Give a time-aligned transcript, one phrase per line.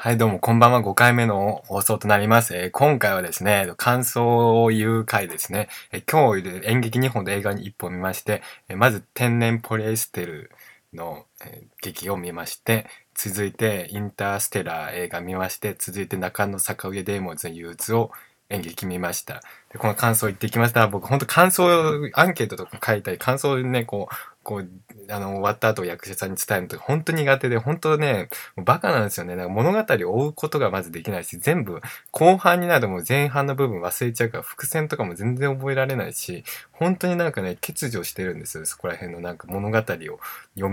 [0.00, 0.80] はい、どうも、こんばんは。
[0.80, 2.56] 5回目の放送となります。
[2.56, 5.68] えー今回はですね、感想を言う回ですね。
[5.90, 10.52] えー今日演劇2本で映画に1本見まして、えーまず天然ポリエステル
[10.94, 18.12] の、え劇を見まして、続いてインターステラー映画見まして、続いて中野坂上デーモンズの憂鬱を
[18.50, 19.42] 演劇見ました。
[19.72, 20.88] でこの感想言ってきました。
[20.88, 24.14] 僕、本当感想、アンケートとか書いたり、感想をね、こう、
[24.48, 24.68] こう、
[25.10, 29.36] あの、終わった後役者さんに伝えるのと本当に苦手で、本当ね、もうバカなんですよね。
[29.36, 38.64] なんか物語を追うことがまずできないし、全部、後半になるともう前半の部分忘れちゃうから、伏線とかも全然覚えられないし、本当になんかね、欠如してるんですよ。
[38.64, 40.18] そこら辺のなんか物語を読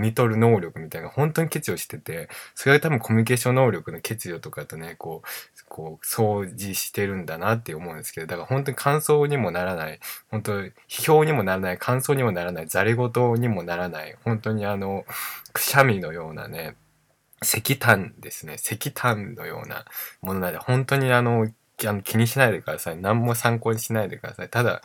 [0.00, 5.28] み取る能力みたいな、本当に欠如してて、それは多分コミュニケーション能力の欠如とかとね、こう、
[5.68, 9.98] こう、掃除してるんだなって思うんですけど、だから本当に感想にもならない、
[10.30, 10.70] 本当批
[11.02, 15.04] 評にもならない、感想にもならない、ざれ言にもならない、本当にあの、
[15.52, 16.76] くしゃみのようなね、
[17.42, 18.54] 石炭ですね。
[18.54, 19.86] 石炭のような
[20.22, 21.48] ものなので、本当にあの、
[21.84, 22.96] あの気にしないでください。
[22.96, 24.48] 何も参考にしないでください。
[24.48, 24.82] ただ、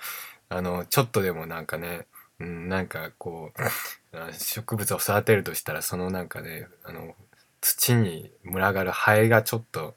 [0.49, 2.07] あの、ちょっとでもなんかね、
[2.39, 7.13] うん、なんかこう、植物を育てるとしたら、そのなんかね、あの、
[7.61, 9.93] 土に群がるハエがちょっと、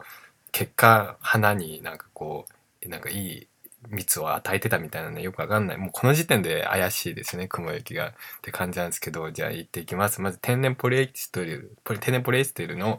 [0.53, 3.49] 結果、花になんかこう、なんかいい
[3.89, 5.77] 蜜を与えてたみたいなね、よくわかんない。
[5.77, 8.09] もうこの時点で怪しいですね、雲行きが。
[8.09, 10.21] って感じなんですけど、じゃあ行っていきます。
[10.21, 12.99] まず天然ポリエステル、ポリ天然ポリエステルの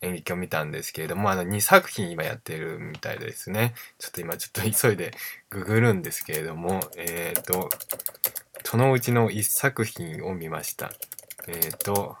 [0.00, 3.74] 演劇を見たんですけれども、あの2作品今やってるみたいですね。
[3.98, 5.12] ちょっと今ちょっと急いで
[5.50, 7.70] ググるんですけれども、えっ、ー、と、
[8.64, 10.92] そのうちの1作品を見ました。
[11.46, 12.16] えっ、ー、と、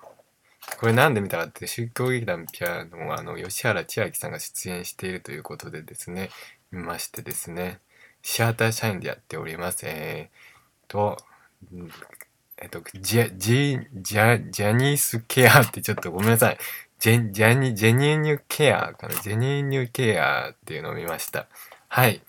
[0.78, 6.30] これなんで見たかって、宗教劇団ピアノは、あの、吉原千秋さんが出演しているということでですね、
[6.72, 7.80] 見ましてですね、
[8.26, 9.84] シアター社員でやっております。
[9.84, 11.18] えー、と、
[12.56, 16.58] えっと、ジャ、ジ、ジャ、ジャニースケアってちょっとごめんなさい。
[16.98, 19.14] ジェ、ジャニ、ジェニーニュケアかな。
[19.16, 21.48] ジェニーニュケアっていうのを見ました。
[21.88, 22.22] はい。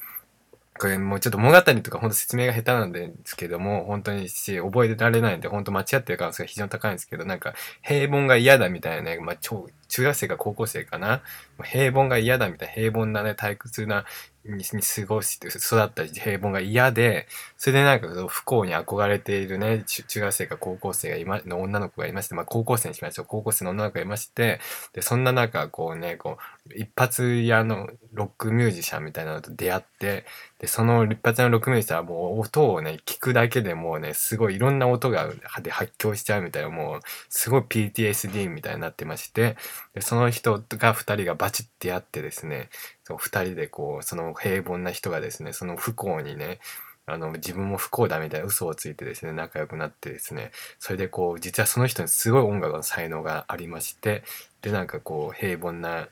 [0.78, 11.22] これもうちょっと物語とか本当説明が下手なんですけども、本当にし、覚えられないんで、本当間違ってる可能性が非常に高いんですけど、なんか、平凡が嫌だみたいなね、まあ、超、中学生か高校生かな。
[11.64, 14.04] 平凡が嫌だみたいな、平凡なね、退屈な、
[14.48, 23.26] に過ごして育った平凡が嫌で、それでなんか不幸に憧れているね、中学生か高校生が今、の女の子がいまして、まあ高校生にしましょう。
[23.28, 24.60] 高校生の女の子がいまして、
[24.94, 26.38] で、そんな中、こうね、こ
[26.70, 30.26] う、一発屋のロックミュージシャンみたいなのと出会って、
[30.66, 35.32] で、その一発屋のロックミュージシャンはもう音をね、聞くだけでもうね、すごいいろんな音が
[35.62, 37.00] で発狂しちゃうみたいな、もう、
[37.30, 39.58] すごい PTSD みたいになってまして、
[39.94, 42.70] で、その人が二人がバチってやってですね、
[43.04, 46.60] そう二人でこう、その平凡な人がですね、その不幸にね、
[47.06, 50.50] あの、自分も不幸だみたいな嘘をついてですね、仲良くなってですね、
[50.80, 54.24] それでこう、実はその人にすごい音楽の才能がありまして、
[54.64, 56.08] で、なんかこう、平凡な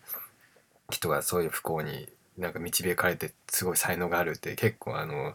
[0.92, 5.34] 人がそういう不幸になんか導かれて、すごい才能があるって、結構あの、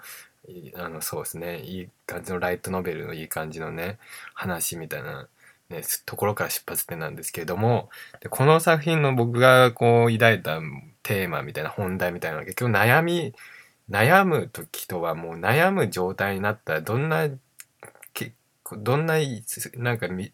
[0.76, 3.98] あの、そうですね、いい感じのライトノベルのいい感じのね、
[4.34, 5.28] 話みたいな、
[5.68, 10.60] ね、ところから出発点なんですけれども、でこの作品の僕がこう抱いた
[11.02, 13.34] テーマみたいな本題みたいなのは結局悩み、
[13.90, 17.28] 悩む時とはもう悩む状態になったらどんな、
[18.76, 19.14] どんな、
[19.76, 20.30] なんか満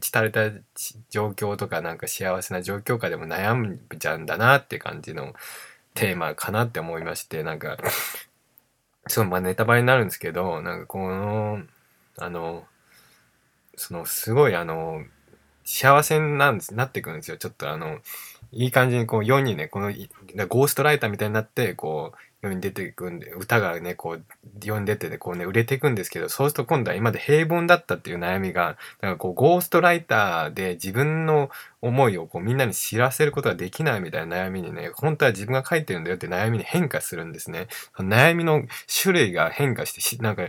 [0.00, 0.50] ち足れた
[1.10, 5.34] 状況とかなんか幸せな状況下でも悩むじゃんだなって感じの
[5.94, 7.76] テーマかなって思いまして、なんか、
[9.08, 11.62] そう、まあネタバレになるんですけど、なんかこの、
[12.18, 12.66] あの、
[13.76, 15.04] その、すごいあの、
[15.64, 17.36] 幸せなんです、なってくるんですよ。
[17.36, 18.00] ちょっとあの、
[18.52, 19.88] いい感じにこう世にね、この
[20.48, 24.24] ゴーストライターみたいになって、こう、世に出ていくんで、歌がね、こう、
[24.62, 31.50] 世に出てね、こうね、売れていくんですけど、そうすると今度は今まで平凡だったっていう悩みが、だかこう、ゴーストライターで自分の
[31.82, 37.66] 思いをこうみんなに知らせることができないみたいな悩みにね、本当は自分が書いてるんだよって悩みに変化するんですね。
[37.98, 38.62] 悩みの
[39.02, 40.44] 種類が変化してし、なんか、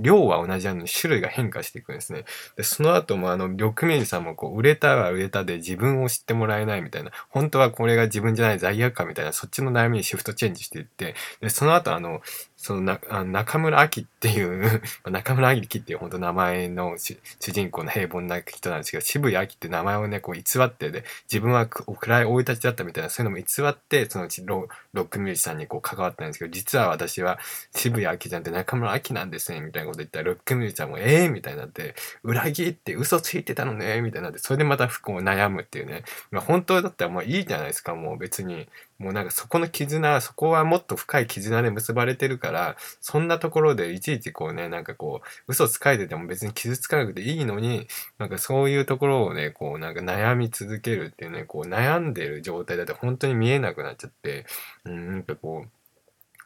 [0.00, 2.24] 量は同じなのに種類が変化していくんですね。
[2.56, 12.20] で、その後もあの、緑明治さんもこう、売れたは売れたで自分を知ってもらえないみたいな、本当はこれが自分じゃない罪悪感みたいな、そっちの悩みにシフトチェンジしていって、で、その後あの、
[12.62, 14.80] そのな、中村明っていう
[15.10, 17.18] 中村明っていう本当名前の主
[17.50, 27.40] 人公の平凡な人なんですけど、渋谷明って名前をね、こう偽ってで、自分は暗い生い立ちだったみたいな、そういうのも偽って、そのロロックミュージシャンにこう関わったんですけど、実は私は
[27.74, 36.04] 渋谷明じゃなくて中村明なんですね、みたいなこと言ったら、ロックミュージシャンもええー、みたいになって、裏切って嘘ついてたのね、みたいになって、それでまた不幸を悩むっていうね。
[36.30, 38.68] まあ本当だったらもういいじゃないですか、もう別に。
[38.98, 47.88] もうなんかそこの絆、そこはもっと深い絆で結ばれてるかからそんなところでいちいちこうねなんかこう嘘つかれてても別に傷つかなくていいのに
[48.18, 54.46] なんかそういうところをねこうなんか悩み続けるっていうねこう悩んでる状態だと本当に見えなくなっちゃって
[54.84, 55.81] うんなんかこう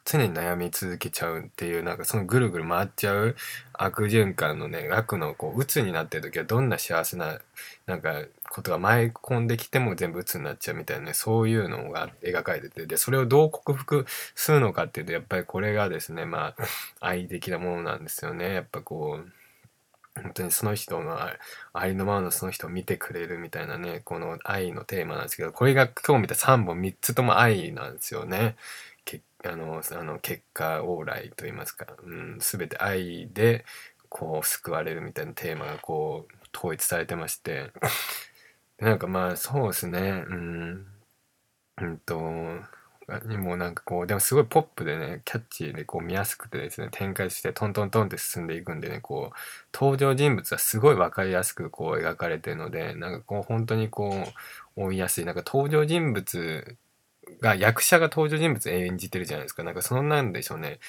[0.09, 3.35] 常に悩み続けちゃうっていう、なんかそのぐるぐる回っちゃう
[3.73, 7.39] 悪循環のね、悪のこう、鬱になってる時はどんな幸せな、
[7.85, 16.63] なんか、ことが舞い込んできても全部鬱になっちゃうみたいなね、そういうのが描かれてて、で、それをどう克服するのかっていうと、やっぱりこれがですね、まあ、
[17.01, 18.53] 愛的なものなんですよね。
[18.53, 19.31] やっぱこう、
[20.21, 21.19] 本当にその人の
[21.73, 28.55] ありのままのその人を見てくれるみたいなね、この愛のテーマなんですけど、これが今日見た3本3つとも愛なんですよね。
[29.45, 33.65] あのあの結果往来といいますか、うん、全て愛で
[34.09, 37.71] こう救われるみたいなテーマがこう統一されてまして。
[38.79, 40.23] なんかまあそうですね。
[40.27, 40.87] うん。
[41.81, 42.19] うんと
[43.25, 49.35] にもなんかこうでもすごいポップでねキャッチーでこう見やすくてですね展開してトントントンって進んでいくんでねこう
[49.73, 54.09] 登場人物はすごい分かりやすくこう描かれてるのでなんかこう本当にこ
[54.75, 55.25] う追いやすい。
[55.25, 56.77] なんか登場人物
[57.41, 59.63] が役者が登場人物演じてるじゃないですか。
[59.63, 60.79] なんかそんなんでしょうね。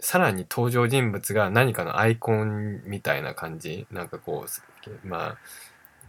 [0.00, 3.86] さらに登場人物が何かのアイコンみたいな感じ。
[3.90, 5.38] なんかこう、まあ、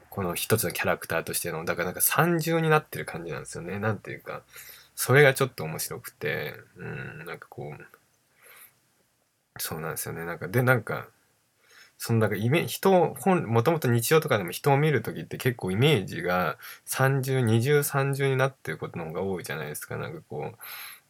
[0.10, 3.80] この一つのキャラクターとしての、だからなんか三重になってる感じなんですよね。
[3.80, 4.44] なんていうか、
[4.96, 7.86] それがちょっと面白くて、うん、なんかこう、
[9.58, 10.26] そうなんですよね。
[10.26, 11.08] なんか、で、なんか、
[12.02, 19.98] そのなんかイメ人本もともと日常とかでも人を見る時って結構イメージが三重二重三重になってることの方が多いじゃないですか。
[19.98, 20.54] なんかこ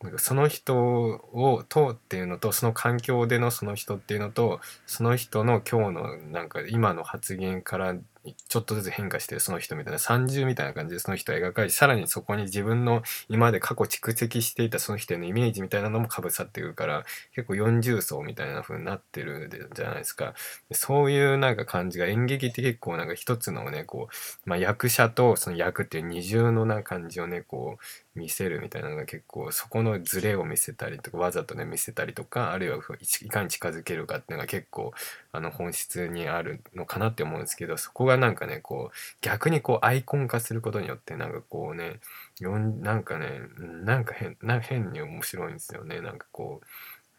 [0.01, 7.95] うなんかその人をとっていうのとその環境でのその人っていうのとその人の今日のなんか今の発言から
[8.25, 20.33] ちょっとずつ変化してるその人みたいな三重みたいな感じでその人を描かれさらにそこに自分の今まで過去蓄積していたその人のイメージみたいなのもかぶさってくるから結構四重層みたいな風になってるじゃないですか。
[20.71, 24.09] そういうなんか感じが演劇って結構なんか一つのねこ
[24.45, 32.79] う、まあ、役者とその役っていう二重のな感じをねこう見せるみたいなのが結構そこのズレを見せたりとかわざとね見せたりとかあるいは
[33.23, 34.91] いかに近づけるかっていうのが結構
[35.31, 41.99] あの本質にあるのかなって思うんですけどそこがなんかねこう逆にこうアイコン化することによってなんかこうね
[42.39, 43.41] よんなんかね
[43.83, 46.01] なんか変な変に面白いんですよね。
[46.01, 46.61] なんかこ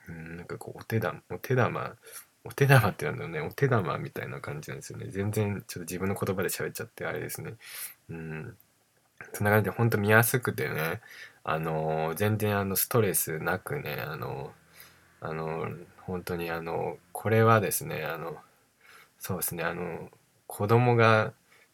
[0.08, 1.94] う、なんかこうお手玉お手玉
[2.44, 5.06] お手玉ってなんだろうねお手玉みたいな感じなんですよね。
[5.10, 7.54] 全然ちょっと自分の言葉で喋っちゃってあれですね。
[8.08, 8.56] うん。
[9.32, 11.00] そんな感じで本当見やすくてね
[11.44, 14.52] あの全然あのストレスなくねあの
[15.20, 15.68] あの
[16.10, 18.36] 本当にあのこれはですねあの
[19.18, 20.10] そうですねあの
[20.46, 21.32] 子供が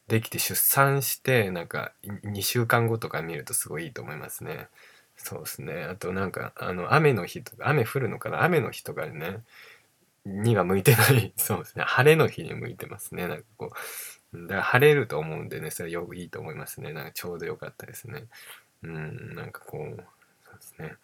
[0.08, 1.92] できて出産してなんか
[2.24, 4.68] 2週間後とか見るとすごいいいと思いますね。
[5.16, 5.84] そうですね。
[5.84, 8.42] あとなんかあの雨の日とか雨降るのかな？
[8.44, 9.40] 雨の日とかね
[10.26, 11.32] には向いてない。
[11.38, 11.84] そうですね。
[11.84, 13.28] 晴れの日に向いてますね。
[13.28, 13.72] なんかこ
[14.34, 16.92] うだから晴れると思うんでねそれよくいいと思いますね。
[16.92, 18.24] なんかちょうどよかったですね。
[18.82, 20.04] うんなんかこう
[20.44, 20.96] そうですね。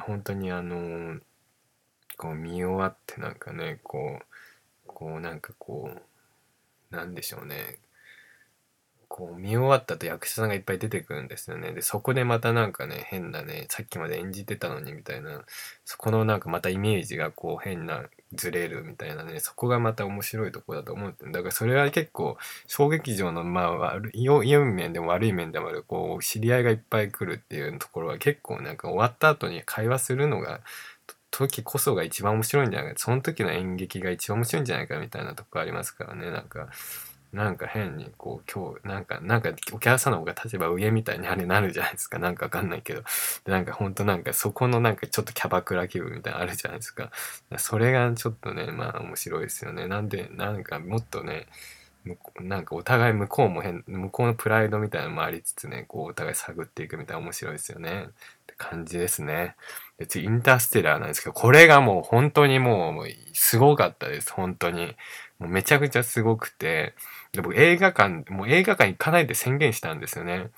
[0.00, 1.20] 本当にあの
[2.16, 7.78] こう見終わってなんかねこうこうなんかこうなんでしょうね。
[9.08, 11.72] こう見終わったと役者さんがいっぱい出てくるんですよね。
[11.72, 15.44] で、そこでまたなんかね、変なね、さっきまで演じてたのにみたいな、
[15.84, 22.36] そこのなんかまたイメージがこう変なずれるみたいなね、そこがまた面白いとこだと思ってだからそれは結構、
[22.66, 30.60] 小劇場のまあ悪い、良い面でも悪い面でもある、こう、知り合いがいっぱい来るっていうところは結構なんか終わった後に会話するのが、
[31.36, 36.30] 時こそが一番面白いんじゃないかその時の演劇が一番面白いんじゃないかみたいなとこありますからね。
[36.30, 36.68] なんか
[37.32, 42.18] なんか変にこう今日なんかなんかお客さんの方が立場上みたいにあれなるじゃないですか。
[42.18, 43.02] なんかわかんないけど。
[43.44, 47.10] でなんかほんとなんかそこのなんかちょっとキャバクラ気分みたいなのあるじゃないですか。
[47.58, 49.86] それがちょっとねまあ面白いですよね。
[49.86, 51.46] なんでなんかもっとね
[52.40, 58.06] なんかお互い向こうも変向こうのプライドみたいなのもありつつねこうお互い探っていくみたいな面白いですよね。
[58.08, 58.10] っ
[58.46, 59.56] て感じですね。
[59.98, 64.32] で次インターステラーなんですけどこれがもう本当にもうすごかったです。
[64.32, 64.96] 本当に。
[65.38, 66.94] もうめちゃくちゃすごくて。
[67.32, 70.50] で僕映画館、もう映画館行かないで宣言したんですよね。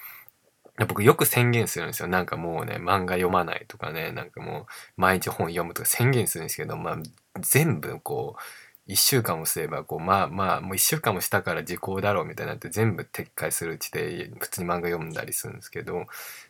[0.86, 2.08] 僕よく宣言するんですよ。
[2.08, 6.96] なんかもうね、漫画読まないとかね、なんかもう毎日本読むとか宣言するんですけど、まあ
[7.40, 8.40] 全部こう、
[8.88, 16.06] 一週間もすれば、こう、まあまあ、もう一週間もしたから時効だろうみたいになって全部撤回するうちで、普通に漫画読んだりするんですけど、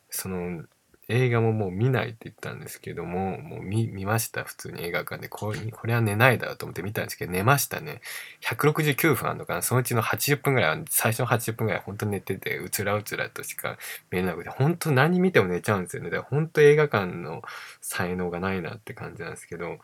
[0.09, 0.65] その、
[1.11, 4.45] 映画ももう見ないって言ったんですけども、もう見、ました。
[4.45, 5.29] 普通に映画館で。
[5.29, 8.03] これ、これは寝ないだろうと思って見たんですけど、寝ましたね。
[8.43, 13.79] 169分あるのかなそのうちの80分ぐらいは、最初の80分ぐらい本当に寝てて、うつらうつらとしか
[14.11, 16.11] 見えなくて、本当何見ても寝ちゃうんですよね。
[16.11, 17.41] だから本当映画館の
[17.81, 19.79] 才能がないなって感じなんですけど、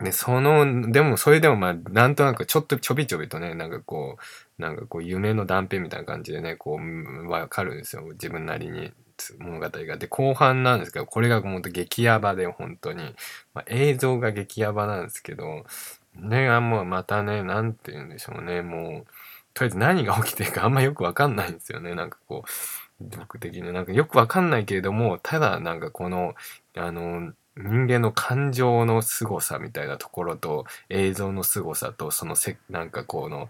[0.00, 4.18] で、その、でも、それでもまあ、なんとなく、ちょっとちょびちょびとね、なんかこ
[4.58, 8.02] う、なんかこう、夢の断片みたいな感じでね、こう、わかるんですよ。
[8.12, 8.92] 自分なりに。
[9.38, 9.96] 物語が。
[9.96, 13.14] で、後半なんですけど、これが本当激ヤバで、本当に。
[13.54, 15.64] まあ、映像が激ヤバなんですけど、
[16.14, 19.12] ね、あもうまたね、なんて言うんでしょうね、もう、
[19.54, 21.94] とりあえず何が起きてるかあんまよくわかんないんですよね。
[21.94, 22.44] なんかこ
[23.00, 26.34] う、僕的になんかよくわかんないけれども、ただなんかこの、
[26.76, 33.48] あの、人間の感情の凄さみたいなところと映像の凄さとそのせなんかこの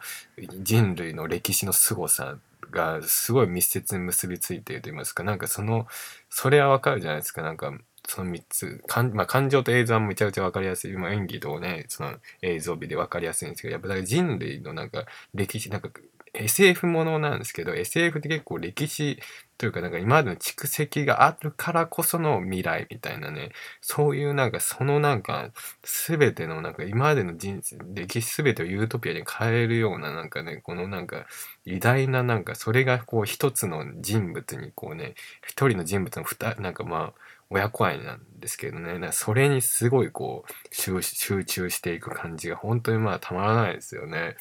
[0.63, 2.37] 人類の歴史の凄さ
[2.71, 5.25] がすごい密接に結びついていると言いますか。
[5.25, 5.87] なんかその
[6.31, 7.43] それはわかるじゃないですか。
[7.43, 7.73] なんか
[8.07, 15.91] その3つ感,、まあ、感情と映像はめちゃくちゃわかりやすい、まあ、演技とねその映像美でわかりやすいんですけどやっぱり人類のなんか歴史なんか
[16.37, 19.19] SF ものなんですけど SF って結構歴史
[19.59, 25.50] というかなんか今までの蓄積があるからこその未来みたいなねそういうなんかそのなんか
[25.83, 31.26] 全てのなんか今までの人生歴史全てをユートピアに変えるようななんかねこのなんか
[31.64, 35.14] 偉大ななんかそれがこう一つの人物にこうね
[35.47, 44.37] 一人の人物の二なんかまあ親子愛なんですけどね、なそれにすごいこう集中していく感じが本当にまあたまらないですよね。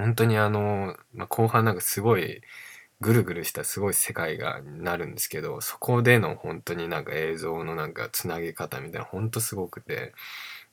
[0.00, 2.42] 本当にあの、まあ、後半なんかすごい
[3.00, 10.12] ぐるぐるしたすごい世界がなるんですけど、そこでの本当になんか映像のなんかつなげ方みたいな本当すごくて、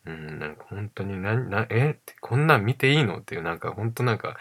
[0.06, 1.92] うん、なんか本当にな、な、え？
[1.92, 3.20] ってこんなん見ていいの？
[3.20, 4.38] っていうなんか本当なんか、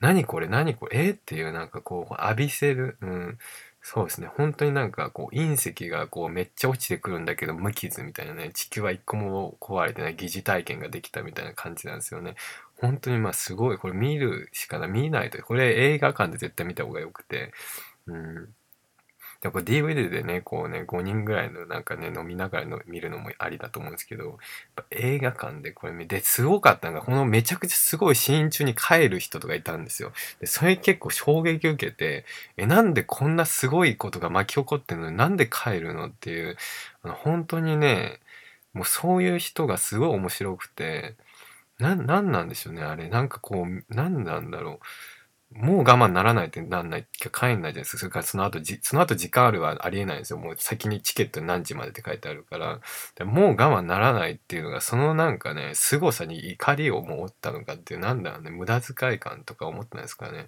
[0.00, 0.48] 何これ？
[0.48, 1.06] 何これ？
[1.06, 1.10] え？
[1.10, 3.38] っていうなんかこう浴びせる、うん、
[3.82, 4.28] そうですね。
[4.36, 12.34] 本当になんかこう隕石がこうめっちゃ落ちてくるんだけど無傷みたいなね、地球は一個も壊れてない疑似体験ができたみたいな感じなんですよね。
[12.80, 17.52] 本当にまあすごい、これ見るしかない、見ないと、これ映画館で絶対見た方がよくて、
[18.06, 18.54] うん。
[19.42, 24.38] でこれ DVD でね、こうね、5人ぐらいのなんかね、飲みながらの見るのもありだと思うんですけど、
[24.90, 30.12] 映画館でこれ見て、すごかったのが、このめちゃくちゃすごいシーン中に帰る人とかいたんですよ。
[30.40, 32.26] で、それ結構衝撃受けて、
[32.58, 35.10] え、なんでこんなすごいことが巻き起こってんの？
[35.10, 36.08] になんで帰るの？
[36.08, 36.58] っていう、
[37.02, 38.20] あの本当にね、
[38.74, 41.14] もうそういう人がすごい面白くて、
[41.80, 43.08] な、なんなんでしょうね、あれ。
[43.08, 44.86] なんかこう、なんなんだろう。
[45.52, 47.98] もう我慢ならないってなんない帰んないじゃないですか。
[47.98, 50.38] それからその後じ、その後時間あるはありえないんですよ。
[50.38, 52.80] もう先にチケット何時までって書いてあるから。
[53.16, 60.46] でもう我慢ならないっていうのが、そのなんかね、凄さに怒りを持ったのかっていう、なんだろうね、無駄遣い感とか思ってないですかね。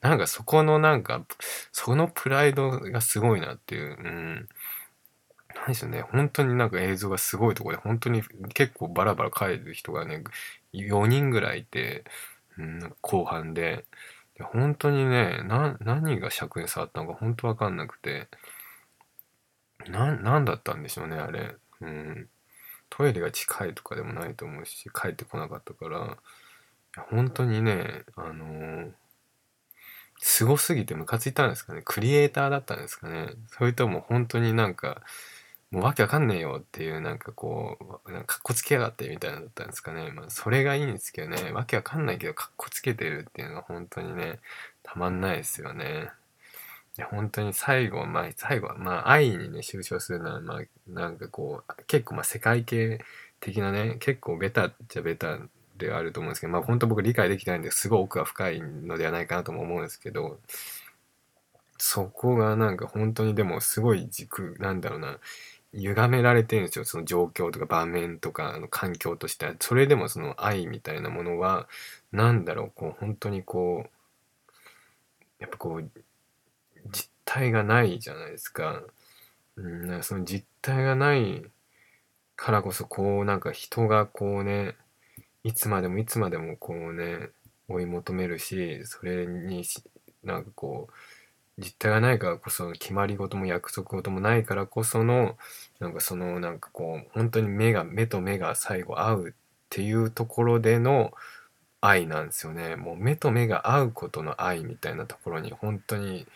[0.00, 1.24] なんかそこのなんか、
[1.72, 3.96] そのプライドがすごいなっていう。
[3.98, 4.48] うん。
[5.54, 6.02] 何でしょうね。
[6.02, 8.22] 本当になんか映像がすごいとこで、本当に
[8.54, 10.22] 結構バラバラ帰る人がね、
[10.74, 12.04] 4人ぐらいいて、
[12.58, 13.86] うん、後半で。
[14.36, 18.28] で本当にね、何が尺に触ったのか本当わかんなくて、
[19.88, 21.56] な、なんだったんでしょうね、あれ。
[21.80, 22.28] うん。
[22.90, 26.18] トイレが近いとかでもないと思うし、帰ってこなかったから、
[27.10, 28.92] 本当にね、あのー、
[30.18, 31.82] すごすぎてムカついたんですかね。
[31.84, 33.30] クリエイターだったんですかね。
[33.48, 35.02] それとも本当になんか、
[35.74, 40.12] もうわけわかんねえよっていうなんかこう、なんかっこつけやがってみたいなだったんですかね。
[40.12, 44.38] まあそれがいいんですけどね、わけわかんないけどかっこつけてるっていうのは本当にね、
[44.84, 46.10] たまんないですよね。
[46.96, 53.00] で本当に最後、まあ最後はまあ愛にね、終章するのはまあなんかこう、結構まあ世界系
[53.40, 55.40] 的なね、結構ベタっちゃベタ
[55.76, 60.38] ではあると思うんですけど、まあ本当僕理解できないんですごい奥が深いのではないかなとも思うんですけど、
[61.78, 65.18] そこがなんか本当にでもすごい軸、なんだろうな、
[65.74, 66.84] 歪められてるんですよ。
[66.84, 69.54] その状況とか場面とか、の環境としては。
[69.60, 71.68] それでもその愛みたいなものは、
[72.12, 73.90] なんだろう、こう、本当にこう、
[75.40, 75.90] やっぱこう、
[76.90, 78.82] 実体がないじゃないですか。
[79.56, 81.44] うん、その実体がない
[82.36, 84.76] からこそ、こう、なんか人がこうね、
[85.44, 87.30] いつまでもいつまでもこうね、
[87.68, 89.64] 追い求めるし、それに
[90.22, 90.94] なんかこう、
[91.58, 95.36] 実態がないからこそ決まり事も約束事もないからこその
[95.78, 99.32] なんかそのなんかこう本当に目が目と目が最後合うっ
[99.70, 101.12] ていうところでの
[101.80, 102.76] 愛なんですよね。
[102.76, 106.26] もう目と目が合うことの愛みたいなところに本当に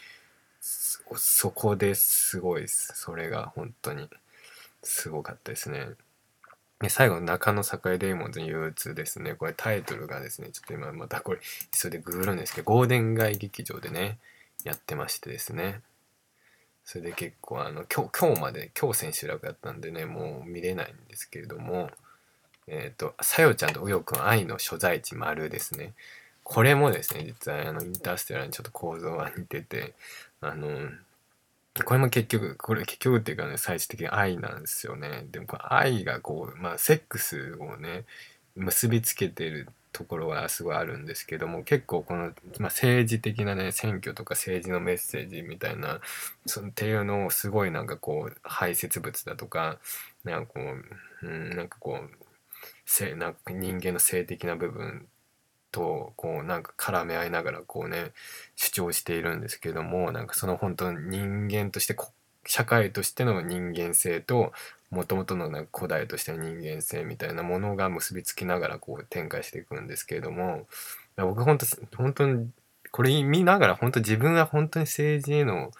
[0.60, 2.92] そこですごいです。
[2.94, 4.08] それが本当に
[4.82, 5.88] すごかったですね。
[6.80, 9.34] で最後の中野栄デーモンズ憂鬱ですね。
[9.34, 11.40] これタイトルがですねちょっと今またこれ
[11.72, 14.18] それでググるんですけどゴーデン街劇場でね
[14.64, 15.80] やってましてですね。
[16.88, 21.90] それで結構あの今日今日まで今日千秋楽やったんでねもう見れないんですけれども
[22.66, 25.92] えっ、ー、とさよちゃんとうよくん愛の所在地丸ですね
[26.44, 29.92] これもですね実はあのインターステラーにちょっと構造が似てて
[30.40, 30.88] あの
[31.84, 38.04] これも結局これ結局っていうかね最終的に愛なんですよねでもこ愛がこうまあセックスをね
[38.56, 42.32] 結びつけてるところはすごいあるんですけども結構この、まあ、
[42.64, 46.00] 政治的なね選挙とか政治のメッセージみたいな
[46.46, 49.78] そのっていうのをすごいなんかこう排泄物だとか
[50.24, 50.60] なんかこ
[51.22, 52.10] う、うん、なんかこう
[52.84, 55.06] せなんか人間の性的な部分
[55.70, 58.12] とこうなんか絡め合いながらこうね
[58.56, 61.96] 主張しているんですけどもなんかその本当人間として
[62.46, 64.52] 社会としての人間性と
[64.90, 70.66] もともとのな古代としての人間性みたいなものが結びつきながらこう展開していくんですけれども
[71.16, 71.66] 僕本当
[71.96, 72.50] 本当に
[72.90, 75.72] これ見ながら本当自分は本当に政治への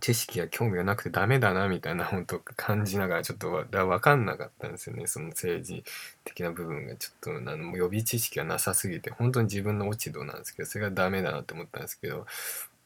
[0.00, 5.06] 知識や興味がなくてダメだなみたいな本当感じながらちょっと分かんなかったんですよね。
[5.06, 5.84] その政治
[6.24, 12.26] 的な部分がちょっとあの予備知識がなさすぎて本当に自分の落ち度なんですけどそれがダメだなって思ったんですけど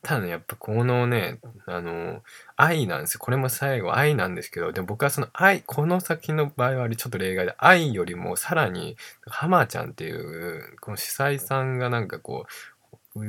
[0.05, 2.23] ただねやっぱこのねあの
[2.57, 3.21] 愛なんですよ。
[3.21, 8.97] これも最後愛なんですけどでも僕はその愛この先の場合はちょっと例外で愛よりもさらに
[9.27, 12.45] 浜ちゃんっていうこの主催さんがなんかこ
[13.17, 13.25] う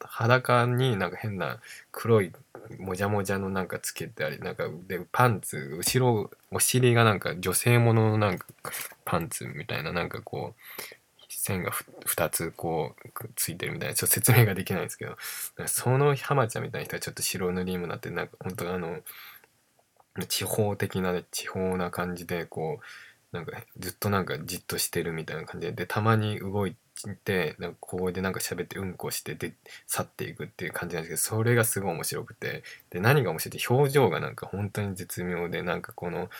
[0.00, 1.58] 裸になんか変な
[1.90, 2.32] 黒い
[2.78, 8.46] もじゃもじゃのなんかつけてありなんかでパンツ後ろお尻がなんか女性もののなんか
[9.04, 10.95] パンツみたいななんかこう
[11.46, 11.70] 線が
[12.06, 15.16] 2つこうついてるみたいなちょっと説明ができないんですけど
[15.66, 18.98] その浜ちゃんみたいな人はちょっと白塗りにもなってなんか本当あの
[20.28, 26.74] 地方的な、ね、地方な感じでこうなんかずっとなんかじっとしてるみたいな感じででたまに動い
[27.24, 29.54] てなんかここでなんか喋ってうんこしてで
[29.86, 36.30] 去っていくっていう感じなんですけどそれがすごい面白くてで何が面白いって表情がなんか本当に絶妙でなんかこの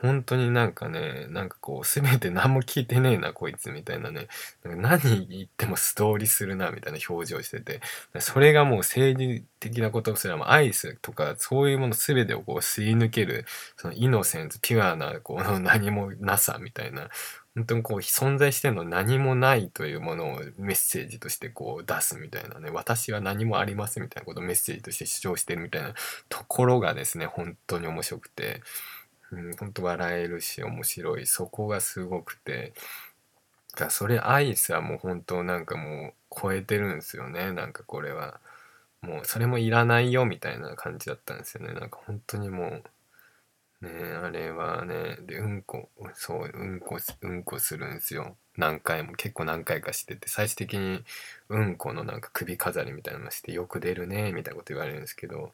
[0.00, 4.28] 本当になんかね、なんかこう、すべて何も聞いてねえな、こいつ、みたいなね。
[4.62, 7.80] なんか何言ってもストーリーするな、みたいな表情してて。
[8.20, 13.44] それがもう政治的なことすらも、アイスとか、そういうものすべてをこう、すり抜ける、
[13.76, 17.08] そのイノセンス、ピュアな、こう、何もなさ、みたいな。
[17.56, 22.70] 本当にこう、存在してんの何もないというものをメッセージとしてこう、出すみたいなね。
[22.70, 25.92] 私は何もありません、みたいなことをメッセージとして主張してるみたいな
[26.28, 28.62] ところがですね、本当に面白くて。
[29.32, 31.26] うん、本当笑えるし面白い。
[31.26, 32.72] そこがすごくて。
[33.76, 37.52] だそれアイスはもう本当なんかもう超えてるんですよね。
[37.52, 38.40] なんかこれは。
[39.02, 41.72] もうそれもいらないよみたいな感じだったんですよね。
[41.72, 42.82] なんか本当にも
[43.82, 43.90] うね
[44.22, 48.36] あれはねでうんこそううんこうんこするんですよ。
[48.56, 51.04] 何回も結構何回かしてて最終的に
[51.48, 55.52] うんこのなんか首飾りみたいなのしてよく出るねみたいなこと言われるんですけど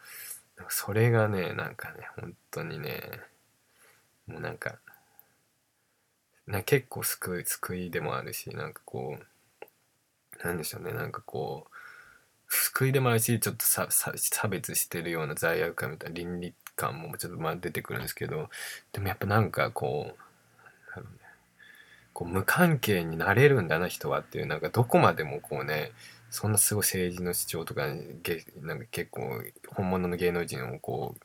[0.69, 3.03] それがねなんかね本当にね
[4.27, 4.79] もうなんか
[6.47, 11.75] な結構救い救いでもあるしなんかこうなんでしょうねなんかこう
[12.49, 18.51] 救いでもあるしちょっとさ差別してるような罪悪感みたいな倫理観もちょっとまあ出てくるんですけど
[18.93, 20.15] でもやっぱなんかこ
[20.97, 21.07] う、ね、
[22.13, 25.93] こう無関係になれるんだな人はっていうなんかどこまでもこうね
[26.31, 31.24] そんなすごい政治の主張とかなんか結構本物の芸能人をこう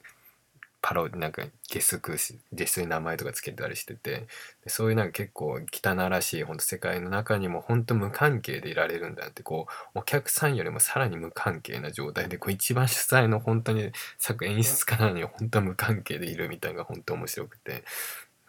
[0.81, 2.15] パロなんかゲスク
[2.53, 4.27] ゲスに名前とかつけたりしてて
[4.67, 17.83] そういうなんか結構汚らしい本当世界の中にも本当無関係でいられるんだってこうお客さんよりもさらに無関係な状態でこう一番主催の本当に作演出家なのに本当無関係でいるみたいなのが本当面白くて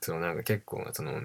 [0.01, 1.23] そのなんか結構その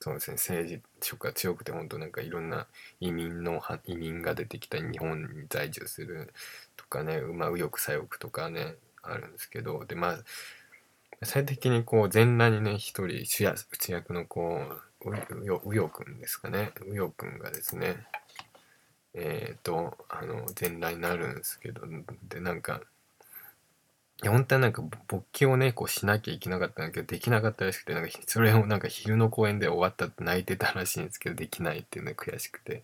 [0.00, 2.66] そうですね政治色が強くて本当なんかいろんな
[3.00, 6.32] 移民の移民が出てきた日本に在住する
[6.76, 10.18] とかね、ま、右翼左翼とかねあるんですけどでまあ
[11.22, 14.88] 最終的にこう全裸にね一人主役主役のこう
[15.64, 16.72] うよくんですかね。
[16.86, 17.96] うよくんがですね
[19.14, 21.82] えっ、ー、とあの全裸になるんですけど
[22.28, 22.82] でなんか
[24.26, 32.82] 本当はなんか勃起をねこうしなきゃいけなかったんだけどできなかったらしくてなんかそれを なんか昼の公演で終わったって泣いてたらしいんですけどできないっていうのが悔しくて。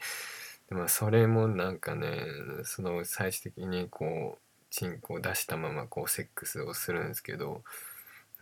[0.69, 2.23] でまあそれもなんかね
[2.65, 4.44] その最終的にこう
[4.75, 7.63] チンコを出したままこうセックスをするんですけど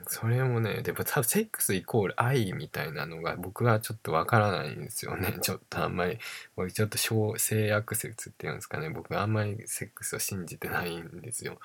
[0.07, 5.37] それもねでも多分セックスイコール愛みたいなのが僕はちょっとわからないんですよね。
[5.43, 6.19] ちょっとあんまり
[6.57, 6.97] 僕ちょっと
[7.39, 8.89] 性悪説っていうんですかね。
[8.89, 11.59] 僕あんまりセックスを信じてないんですよ。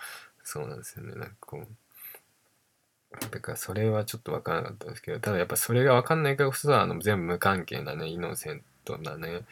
[0.44, 1.16] そうなんですよね。
[1.16, 1.68] なんかこう
[3.32, 9.46] だからそれはちょっとわからなかったんですけどただやっぱそれがわかんないからこそあの全部無関係なねイノセントなね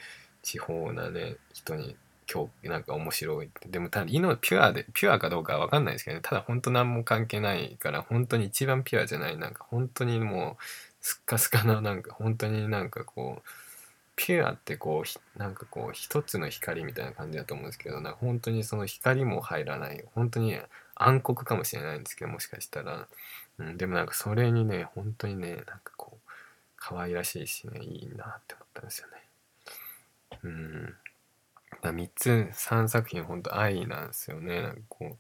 [0.44, 1.96] 地方なね人に
[2.32, 6.22] 今日なんか面白いでもただのピュアでピュアかどうかは分かんないですけどね。
[6.24, 9.38] ただ本当何も関係ないから本当に一番ピュアじゃない。
[9.38, 10.64] なんか本当にもう
[11.02, 13.50] スッカスカななんか本当になんかこう
[14.16, 20.04] ピュアってこうなんかこう一つの光みたいな感じだと思うんですけどなんか本当にその光も入らない。
[20.16, 20.58] 本当に
[20.96, 23.08] 暗黒かもしれないんですけどもしかしたら、
[23.60, 26.32] うん、でもなんかそれにね本当にねなんかこう
[26.78, 29.14] 可愛らしいしねいいなって思ったんですよね。
[30.44, 30.96] うん。
[31.92, 34.62] 3つ3作品本当愛なんですよね。
[34.62, 35.18] なんかこ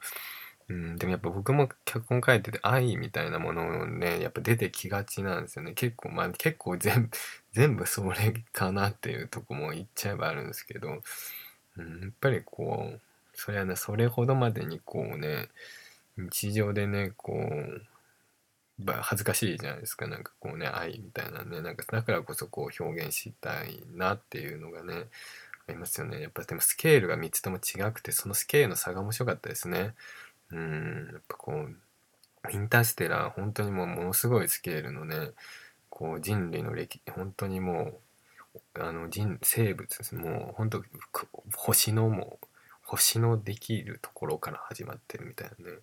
[0.70, 5.74] う、うん、でもやっぱ僕も脚本書いてて愛みたいなものをねやっぱ出てきがちなんですよね。
[5.74, 7.10] 結構まあ結構全部
[7.54, 11.02] 全部それかなっていうとこも言っちゃえばあるんですけど、
[11.78, 13.02] うん、やっぱりこう
[13.34, 15.50] それはねそれほどまでにこうね
[16.18, 17.82] 日常でねこう
[18.84, 20.08] 恥ずかしいじゃないですか。
[20.08, 21.62] なんかこうね愛みたいなね。
[21.62, 25.06] なんかだからこそこう表現したいなっていうのがね
[25.68, 26.22] ありますよね。
[26.22, 29.96] やっぱでもスケールが3つとも違くてそのスケールの差が面白かったですね。
[30.52, 35.32] うんやっぱこうインターステラー本当にもうものすごいスケールのね
[35.90, 38.00] こう人類の歴本当にも
[38.76, 40.84] うあの人生物ですもう本当
[41.56, 42.48] 星のもう
[42.84, 45.78] 星のできるところから始まってるみたいなね。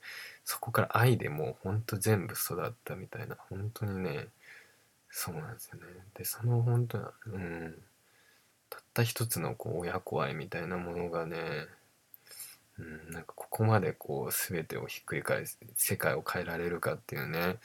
[0.45, 3.37] そこから愛でもうほんと全部育ったみたいな。
[3.51, 4.29] 本当にね
[5.11, 5.83] そうなんですよね。
[6.15, 7.75] でその本当うん。
[8.93, 11.67] った一つのこう親子愛みたいなものがね
[12.79, 17.59] うん、なんかここまでこう全てをひっくり返す世界を変えられるかっていうね。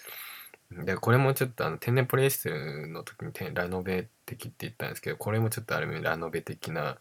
[0.70, 6.98] でこれもちょっとあの天然ポリエステルの時にラノベ的って言ったんですけどこれもちょっとある意味ラノベ的な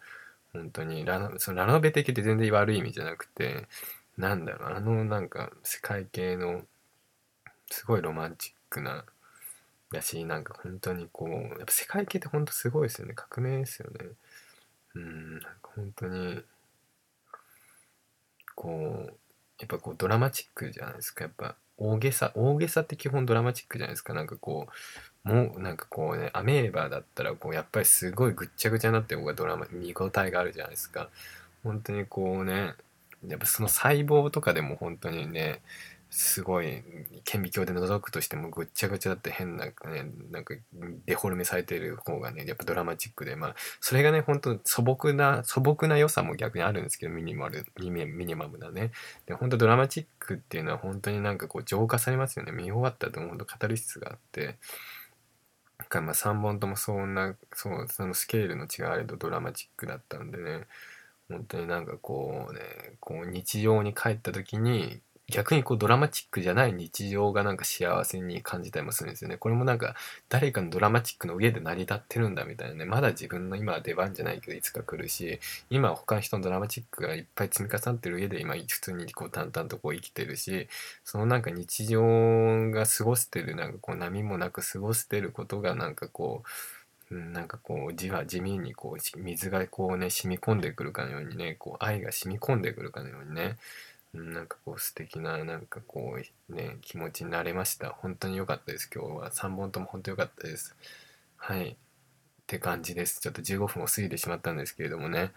[0.52, 3.66] 本当にラノそのラノベ的って全然悪い意味じゃなくて
[4.16, 6.62] なんだろうあのなんか世界系の
[7.68, 9.04] すごいロマンチックな
[9.92, 13.14] だしなんか本当にこうやっぱ世界系って本当すごいですよね。
[13.14, 14.06] 革命ですよね。
[14.94, 16.42] うんなんか本当に
[18.54, 19.12] こう
[19.58, 21.24] やっぱこうドラマチックじゃないですか。
[21.24, 24.14] やっぱ大げさ大げさって基本ドラマチックじゃないですか。
[24.14, 24.68] なんかこ
[25.24, 31.10] うもうなんかこうねアメーバだったらこうやっぱりすごいぐっちゃぐちゃになってる方がドラマ見応えがあるじゃないですか。
[31.62, 32.74] 本当にこうね
[33.26, 35.60] やっぱその細胞とかでも本当にね
[36.08, 36.84] すごい
[37.24, 39.72] 顕微鏡で覗くとしてもぐっちゃぐちゃだって変な、ね、
[40.30, 40.54] なんか
[41.04, 47.90] デフォルメされてる方がねやっぱドラマチックでまあそれがね本当素朴な素朴な良さも逆にあるんですけどミニマルミ
[48.24, 48.92] ニマムなね。
[49.26, 52.52] で本当ドラマチックっていうのは本当になんかこう浄化されますよね。
[52.52, 54.58] 見終わったと本当カタルシスがあって。
[55.90, 60.66] まあ3本ともそんなそうそのスケールの違いあれどドラマチックだったんでね。
[61.28, 62.60] 本当になんかこうね
[63.00, 69.36] こう日常に帰った時に逆にこうドラマチックじゃない日常がなんか幸せに感じたりもするんですよね。
[69.36, 69.96] これもなんか
[70.28, 72.84] 誰かのドラマチックの上で成り立ってるんだみたいなね。
[72.84, 80.68] まだ自分の今は出番じゃないけどいつか来るし、今は他の人のドラマチックがいっぱい積み重なってる上で今普通にこう淡々とこう生きてるし、
[81.02, 82.00] そのなんか日常
[82.70, 86.44] が過ごしてるなんかこう波もなく過ごしてることがなんかこ
[87.10, 93.56] う、なんかこうじわ地味にこう水がこうね染み込んでくるかのようにねこう愛が染み込んでくるかのようにね
[94.16, 97.90] なんかこう素敵ななんかこうね気持ちになれました。
[97.90, 98.90] 本当に良かったです。
[98.94, 99.30] 今日は。
[99.30, 100.74] 3本とも本当良かったです。
[101.36, 101.70] はい。
[101.70, 101.76] っ
[102.46, 103.20] て感じです。
[103.20, 105.32] ちょっと15分を過ぎてしまったんですけれどもね。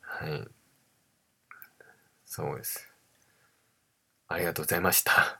[0.00, 0.48] はい。
[2.24, 2.92] そうです。
[4.28, 5.39] ありがとうございました。